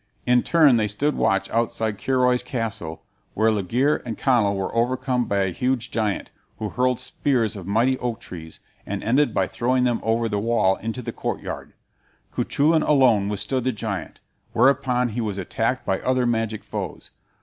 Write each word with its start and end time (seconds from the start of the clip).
In 0.25 0.41
turn 0.41 0.77
they 0.77 0.87
stood 0.87 1.13
watch 1.15 1.47
outside 1.51 1.99
Curoi's 1.99 2.41
castle, 2.41 3.03
where 3.35 3.51
Laegire 3.51 4.01
and 4.03 4.17
Conall 4.17 4.55
were 4.55 4.73
overcome 4.73 5.25
by 5.25 5.43
a 5.43 5.49
huge 5.51 5.91
giant, 5.91 6.31
who 6.57 6.69
hurled 6.69 6.99
spears 6.99 7.55
of 7.55 7.67
mighty 7.67 7.99
oak 7.99 8.19
trees, 8.19 8.61
and 8.83 9.03
ended 9.03 9.31
by 9.31 9.45
throwing 9.45 9.83
them 9.83 9.99
over 10.01 10.27
the 10.27 10.39
wall 10.39 10.77
into 10.77 11.03
the 11.03 11.13
courtyard. 11.13 11.73
Cuchulain 12.33 12.81
alone 12.81 13.29
withstood 13.29 13.63
the 13.63 13.71
giant, 13.71 14.21
whereupon 14.53 15.09
he 15.09 15.21
was 15.21 15.37
attacked 15.37 15.85
by 15.85 15.99
other 15.99 16.25
magic 16.25 16.63
foes. 16.63 17.11